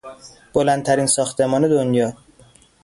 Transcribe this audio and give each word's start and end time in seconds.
بلندترین 0.53 1.07
ساختمان 1.07 1.67
دنیا 1.69 2.13